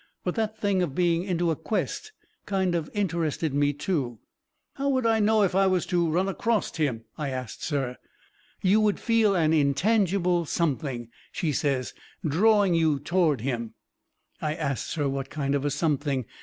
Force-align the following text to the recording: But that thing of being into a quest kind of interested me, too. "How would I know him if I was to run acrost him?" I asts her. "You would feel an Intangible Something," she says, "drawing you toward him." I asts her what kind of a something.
But 0.23 0.33
that 0.33 0.57
thing 0.57 0.81
of 0.81 0.95
being 0.95 1.21
into 1.25 1.51
a 1.51 1.55
quest 1.55 2.11
kind 2.47 2.73
of 2.73 2.89
interested 2.95 3.53
me, 3.53 3.71
too. 3.71 4.17
"How 4.73 4.89
would 4.89 5.05
I 5.05 5.19
know 5.19 5.41
him 5.41 5.45
if 5.45 5.53
I 5.53 5.67
was 5.67 5.85
to 5.85 6.09
run 6.09 6.27
acrost 6.27 6.77
him?" 6.77 7.03
I 7.19 7.29
asts 7.29 7.69
her. 7.69 7.99
"You 8.63 8.81
would 8.81 8.99
feel 8.99 9.35
an 9.35 9.53
Intangible 9.53 10.45
Something," 10.45 11.09
she 11.31 11.51
says, 11.51 11.93
"drawing 12.27 12.73
you 12.73 12.97
toward 12.99 13.41
him." 13.41 13.75
I 14.41 14.55
asts 14.55 14.95
her 14.95 15.07
what 15.07 15.29
kind 15.29 15.53
of 15.53 15.65
a 15.65 15.69
something. 15.69 16.25